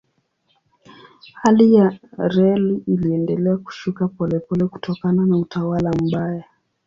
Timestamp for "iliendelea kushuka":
2.87-4.07